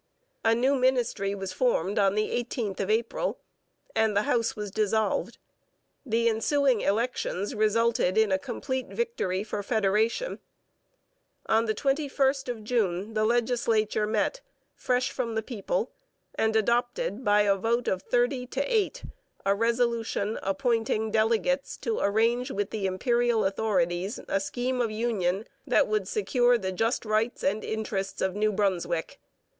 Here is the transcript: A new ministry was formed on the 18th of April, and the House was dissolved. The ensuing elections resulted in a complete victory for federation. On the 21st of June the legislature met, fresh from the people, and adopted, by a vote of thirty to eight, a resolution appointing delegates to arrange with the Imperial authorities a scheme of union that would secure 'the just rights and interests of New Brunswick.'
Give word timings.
A 0.43 0.55
new 0.55 0.73
ministry 0.73 1.35
was 1.35 1.53
formed 1.53 1.99
on 1.99 2.15
the 2.15 2.29
18th 2.31 2.79
of 2.79 2.89
April, 2.89 3.37
and 3.95 4.17
the 4.17 4.23
House 4.23 4.55
was 4.55 4.71
dissolved. 4.71 5.37
The 6.03 6.27
ensuing 6.27 6.81
elections 6.81 7.53
resulted 7.53 8.17
in 8.17 8.31
a 8.31 8.39
complete 8.39 8.87
victory 8.87 9.43
for 9.43 9.61
federation. 9.61 10.39
On 11.45 11.65
the 11.65 11.75
21st 11.75 12.49
of 12.49 12.63
June 12.63 13.13
the 13.13 13.25
legislature 13.25 14.07
met, 14.07 14.41
fresh 14.73 15.11
from 15.11 15.35
the 15.35 15.43
people, 15.43 15.91
and 16.33 16.55
adopted, 16.55 17.23
by 17.23 17.41
a 17.41 17.55
vote 17.55 17.87
of 17.87 18.01
thirty 18.01 18.47
to 18.47 18.63
eight, 18.73 19.03
a 19.45 19.53
resolution 19.53 20.39
appointing 20.41 21.11
delegates 21.11 21.77
to 21.77 21.99
arrange 21.99 22.49
with 22.49 22.71
the 22.71 22.87
Imperial 22.87 23.45
authorities 23.45 24.19
a 24.27 24.39
scheme 24.39 24.81
of 24.81 24.89
union 24.89 25.45
that 25.67 25.85
would 25.87 26.07
secure 26.07 26.57
'the 26.57 26.71
just 26.71 27.05
rights 27.05 27.43
and 27.43 27.63
interests 27.63 28.19
of 28.19 28.33
New 28.33 28.51
Brunswick.' 28.51 29.19